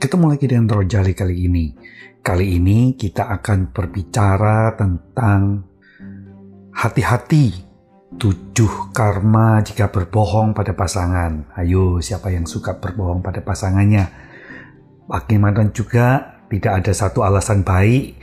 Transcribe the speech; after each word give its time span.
ketemu 0.00 0.32
lagi 0.32 0.46
dengan 0.48 0.66
Rojali 0.72 1.12
kali 1.12 1.36
ini. 1.44 1.66
Kali 2.24 2.56
ini 2.56 2.96
kita 2.96 3.28
akan 3.36 3.68
berbicara 3.68 4.72
tentang 4.80 5.68
hati-hati 6.72 7.52
tujuh 8.16 8.88
karma 8.96 9.60
jika 9.60 9.92
berbohong 9.92 10.56
pada 10.56 10.72
pasangan. 10.72 11.52
Ayo, 11.60 12.00
siapa 12.00 12.32
yang 12.32 12.48
suka 12.48 12.80
berbohong 12.80 13.20
pada 13.20 13.44
pasangannya? 13.44 14.29
Bagaimana 15.10 15.66
juga 15.74 16.38
tidak 16.46 16.72
ada 16.86 16.92
satu 16.94 17.26
alasan 17.26 17.66
baik. 17.66 18.14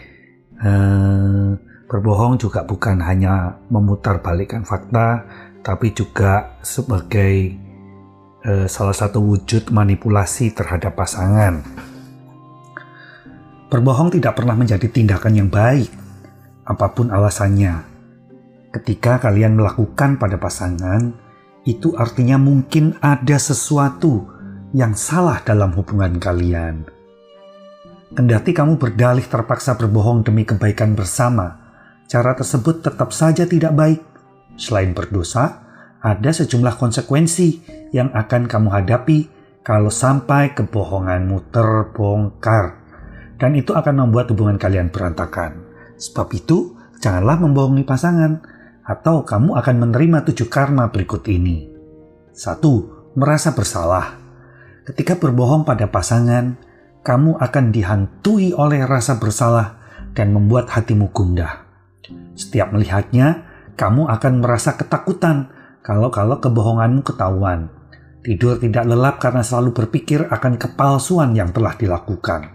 Eh, 0.64 1.50
berbohong 1.92 2.40
juga 2.40 2.64
bukan 2.64 3.04
hanya 3.04 3.60
memutar 3.68 4.24
balikan 4.24 4.64
fakta, 4.64 5.28
tapi 5.68 5.92
juga 5.92 6.56
sebagai 6.64 7.60
eh, 8.48 8.68
salah 8.72 8.96
satu 8.96 9.20
wujud 9.20 9.68
manipulasi 9.76 10.56
terhadap 10.56 10.96
pasangan. 10.96 11.60
Berbohong 13.68 14.16
tidak 14.16 14.40
pernah 14.40 14.56
menjadi 14.56 14.88
tindakan 14.88 15.34
yang 15.36 15.52
baik, 15.52 15.92
apa 16.64 16.88
pun 16.96 17.12
alasannya. 17.12 17.84
Ketika 18.72 19.20
kalian 19.20 19.60
melakukan 19.60 20.16
pada 20.16 20.40
pasangan, 20.40 21.12
itu 21.68 21.92
artinya 22.00 22.40
mungkin 22.40 22.96
ada 23.04 23.36
sesuatu 23.36 24.37
yang 24.76 24.98
salah 24.98 25.40
dalam 25.44 25.72
hubungan 25.76 26.20
kalian. 26.20 26.88
Kendati 28.12 28.52
kamu 28.56 28.80
berdalih 28.80 29.24
terpaksa 29.28 29.76
berbohong 29.76 30.24
demi 30.24 30.48
kebaikan 30.48 30.96
bersama, 30.96 31.60
cara 32.08 32.36
tersebut 32.36 32.84
tetap 32.84 33.12
saja 33.12 33.44
tidak 33.44 33.76
baik. 33.76 34.02
Selain 34.56 34.96
berdosa, 34.96 35.64
ada 36.00 36.32
sejumlah 36.32 36.80
konsekuensi 36.80 37.62
yang 37.92 38.12
akan 38.16 38.48
kamu 38.48 38.70
hadapi 38.72 39.28
kalau 39.62 39.92
sampai 39.92 40.56
kebohonganmu 40.56 41.52
terbongkar. 41.52 42.80
Dan 43.38 43.54
itu 43.54 43.76
akan 43.76 44.08
membuat 44.08 44.34
hubungan 44.34 44.58
kalian 44.58 44.90
berantakan. 44.90 45.62
Sebab 46.00 46.28
itu, 46.34 46.74
janganlah 46.98 47.38
membohongi 47.38 47.86
pasangan, 47.86 48.42
atau 48.88 49.22
kamu 49.28 49.60
akan 49.60 49.76
menerima 49.84 50.26
tujuh 50.32 50.48
karma 50.48 50.90
berikut 50.90 51.28
ini. 51.28 51.70
Satu, 52.34 52.88
merasa 53.14 53.54
bersalah. 53.54 54.27
Ketika 54.88 55.20
berbohong 55.20 55.68
pada 55.68 55.92
pasangan, 55.92 56.56
kamu 57.04 57.36
akan 57.44 57.66
dihantui 57.76 58.56
oleh 58.56 58.88
rasa 58.88 59.20
bersalah 59.20 59.84
dan 60.16 60.32
membuat 60.32 60.72
hatimu 60.72 61.12
gundah. 61.12 61.68
Setiap 62.40 62.72
melihatnya, 62.72 63.44
kamu 63.76 64.08
akan 64.08 64.40
merasa 64.40 64.80
ketakutan 64.80 65.52
kalau-kalau 65.84 66.40
kebohonganmu 66.40 67.04
ketahuan. 67.04 67.68
Tidur 68.24 68.64
tidak 68.64 68.88
lelap 68.88 69.20
karena 69.20 69.44
selalu 69.44 69.76
berpikir 69.76 70.24
akan 70.32 70.56
kepalsuan 70.56 71.36
yang 71.36 71.52
telah 71.52 71.76
dilakukan. 71.76 72.48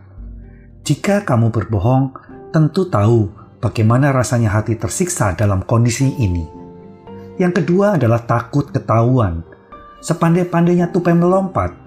Jika 0.89 1.29
kamu 1.29 1.53
berbohong, 1.53 2.17
tentu 2.49 2.89
tahu 2.89 3.29
bagaimana 3.61 4.09
rasanya 4.09 4.57
hati 4.57 4.81
tersiksa 4.81 5.37
dalam 5.37 5.61
kondisi 5.69 6.17
ini. 6.17 6.49
Yang 7.37 7.61
kedua 7.61 8.01
adalah 8.01 8.25
takut 8.25 8.73
ketahuan. 8.73 9.45
Sepandai-pandainya 10.01 10.89
tupai 10.91 11.13
melompat, 11.13 11.82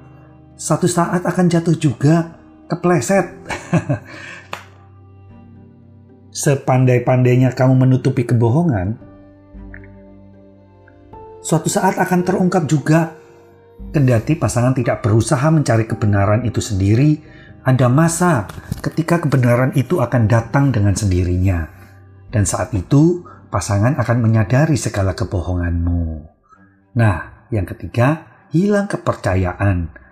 satu 0.56 0.88
saat 0.88 1.23
akan 1.28 1.52
jatuh 1.52 1.75
juga, 1.75 2.39
kepleset. 2.71 3.27
Sepandai-pandainya 6.36 7.55
kamu 7.55 7.76
menutupi 7.80 8.27
kebohongan, 8.27 8.99
suatu 11.39 11.71
saat 11.71 11.95
akan 11.95 12.21
terungkap 12.23 12.67
juga. 12.67 13.16
Kendati 13.76 14.39
pasangan 14.39 14.71
tidak 14.71 15.04
berusaha 15.04 15.52
mencari 15.52 15.83
kebenaran 15.83 16.48
itu 16.48 16.64
sendiri, 16.64 17.20
ada 17.67 17.92
masa 17.92 18.48
ketika 18.80 19.20
kebenaran 19.20 19.76
itu 19.76 19.99
akan 19.99 20.32
datang 20.32 20.72
dengan 20.72 20.95
sendirinya. 20.95 21.67
Dan 22.32 22.48
saat 22.48 22.72
itu, 22.72 23.23
pasangan 23.52 23.99
akan 23.99 24.17
menyadari 24.23 24.80
segala 24.80 25.11
kebohonganmu. 25.11 26.04
Nah, 26.95 27.48
yang 27.52 27.67
ketiga, 27.67 28.27
hilang 28.52 28.87
kepercayaan. 28.87 30.05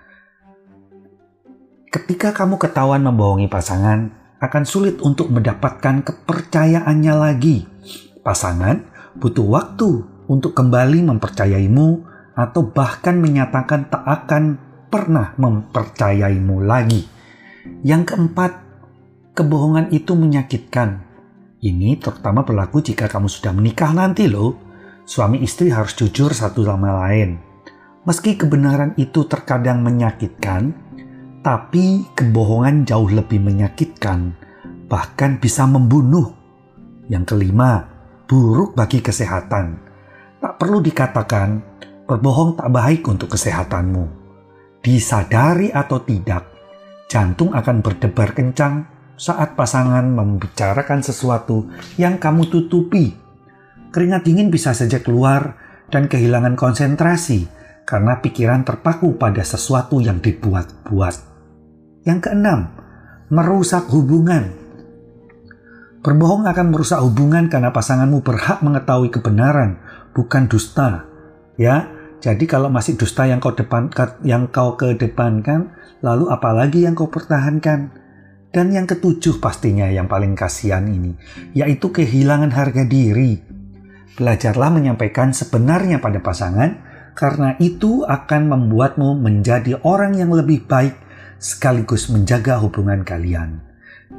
Ketika 1.93 2.33
kamu 2.33 2.57
ketahuan 2.57 3.05
membohongi 3.05 3.45
pasangan, 3.45 4.09
akan 4.41 4.63
sulit 4.65 4.97
untuk 5.05 5.29
mendapatkan 5.29 6.01
kepercayaannya 6.01 7.13
lagi. 7.13 7.69
Pasangan 8.25 8.81
butuh 9.13 9.45
waktu 9.45 10.01
untuk 10.25 10.57
kembali 10.57 11.05
mempercayaimu 11.05 11.87
atau 12.33 12.65
bahkan 12.65 13.21
menyatakan 13.21 13.93
tak 13.93 14.01
akan 14.09 14.57
pernah 14.89 15.37
mempercayaimu 15.37 16.65
lagi. 16.65 17.05
Yang 17.85 18.09
keempat, 18.09 18.51
kebohongan 19.37 19.93
itu 19.93 20.17
menyakitkan. 20.17 21.05
Ini 21.61 22.01
terutama 22.01 22.41
berlaku 22.41 22.81
jika 22.81 23.05
kamu 23.05 23.29
sudah 23.29 23.53
menikah 23.53 23.93
nanti 23.93 24.25
loh. 24.25 24.57
Suami 25.05 25.45
istri 25.45 25.69
harus 25.69 25.93
jujur 25.93 26.33
satu 26.33 26.65
sama 26.65 27.05
lain. 27.05 27.37
Meski 28.03 28.33
kebenaran 28.33 28.97
itu 28.97 29.29
terkadang 29.29 29.85
menyakitkan, 29.85 30.82
tapi 31.43 32.07
kebohongan 32.15 32.87
jauh 32.87 33.11
lebih 33.11 33.43
menyakitkan, 33.43 34.31
bahkan 34.87 35.37
bisa 35.37 35.67
membunuh. 35.67 36.31
Yang 37.11 37.35
kelima, 37.35 37.83
buruk 38.31 38.79
bagi 38.79 39.03
kesehatan 39.03 39.91
Tak 40.43 40.59
perlu 40.59 40.83
dikatakan, 40.83 41.63
berbohong 42.03 42.59
tak 42.59 42.67
baik 42.67 43.07
untuk 43.07 43.31
kesehatanmu. 43.31 44.11
Disadari 44.83 45.71
atau 45.71 46.03
tidak, 46.03 46.51
jantung 47.07 47.55
akan 47.55 47.79
berdebar 47.79 48.35
kencang 48.35 48.83
saat 49.15 49.55
pasangan 49.55 50.03
membicarakan 50.03 50.99
sesuatu 50.99 51.71
yang 51.95 52.19
kamu 52.19 52.51
tutupi. 52.51 53.15
Keringat 53.95 54.27
dingin 54.27 54.51
bisa 54.51 54.75
saja 54.75 54.99
keluar 54.99 55.55
dan 55.87 56.11
kehilangan 56.11 56.59
konsentrasi 56.59 57.47
karena 57.87 58.19
pikiran 58.19 58.67
terpaku 58.67 59.15
pada 59.15 59.47
sesuatu 59.47 60.03
yang 60.03 60.19
dibuat-buat. 60.19 61.32
Yang 62.03 62.29
keenam, 62.29 62.75
merusak 63.31 63.87
hubungan. 63.87 64.51
Berbohong 66.03 66.43
akan 66.43 66.67
merusak 66.75 66.99
hubungan 66.99 67.47
karena 67.47 67.71
pasanganmu 67.71 68.19
berhak 68.27 68.59
mengetahui 68.59 69.07
kebenaran, 69.07 69.79
bukan 70.11 70.51
dusta. 70.51 71.07
Ya, 71.55 71.87
jadi 72.19 72.43
kalau 72.43 72.67
masih 72.67 72.99
dusta 72.99 73.23
yang 73.23 73.39
kau 73.39 73.55
depan 73.55 73.87
yang 74.27 74.51
kau 74.51 74.75
kedepankan, 74.75 75.71
lalu 76.03 76.27
apalagi 76.27 76.83
yang 76.83 76.91
kau 76.91 77.07
pertahankan? 77.07 77.95
Dan 78.53 78.69
yang 78.69 78.85
ketujuh 78.85 79.41
pastinya 79.41 79.89
yang 79.89 80.05
paling 80.05 80.35
kasihan 80.35 80.85
ini, 80.85 81.15
yaitu 81.57 81.89
kehilangan 81.89 82.51
harga 82.53 82.83
diri. 82.85 83.41
Belajarlah 84.13 84.69
menyampaikan 84.69 85.33
sebenarnya 85.33 85.97
pada 85.97 86.21
pasangan, 86.21 86.79
karena 87.17 87.57
itu 87.57 88.05
akan 88.05 88.51
membuatmu 88.51 89.17
menjadi 89.17 89.81
orang 89.81 90.19
yang 90.19 90.29
lebih 90.29 90.69
baik 90.69 91.02
sekaligus 91.43 92.07
menjaga 92.07 92.63
hubungan 92.63 93.03
kalian. 93.03 93.59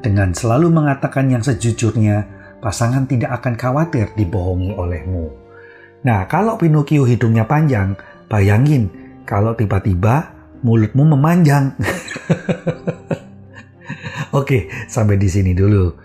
Dengan 0.05 0.37
selalu 0.37 0.69
mengatakan 0.69 1.33
yang 1.33 1.41
sejujurnya, 1.41 2.29
pasangan 2.61 3.09
tidak 3.09 3.41
akan 3.41 3.57
khawatir 3.57 4.13
dibohongi 4.13 4.77
olehmu. 4.77 5.33
Nah, 6.05 6.29
kalau 6.29 6.61
Pinocchio 6.61 7.09
hidungnya 7.09 7.49
panjang, 7.49 7.97
bayangin 8.29 8.93
kalau 9.25 9.57
tiba-tiba 9.57 10.37
mulutmu 10.61 11.17
memanjang. 11.17 11.73
Oke, 14.39 14.69
sampai 14.85 15.17
di 15.17 15.29
sini 15.33 15.57
dulu. 15.57 15.97